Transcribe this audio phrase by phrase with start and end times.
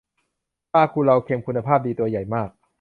[0.73, 2.49] ปลากุเลาเค็มคุณภาพดี ตัวใหญ่มาก